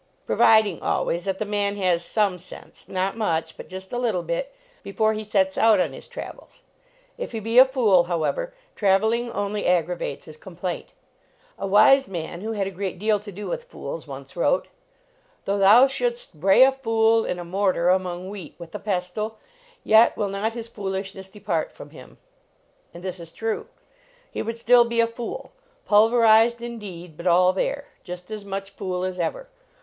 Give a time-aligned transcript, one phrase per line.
[0.25, 4.51] Providing, always, that the man has some sense, not much, but just a little bit,
[4.81, 6.63] before he sets out on his trav els.
[7.19, 10.93] If he be a fool, however, traveling only aggravates his complaint.
[11.59, 14.65] A wise man, who had a great deal to do with fools, once wrote, LEARNING
[14.65, 18.73] TO TRAVEL Though thou shouldst bray a fool in a mor tar among wheat with
[18.73, 19.37] a pestle,
[19.83, 22.17] yet will not his foolishness depart from him.
[22.91, 23.67] And this is true.
[24.31, 25.51] He would still be a fool;
[25.85, 29.47] pulver ized, indeed, but all there; just as much fool as ever.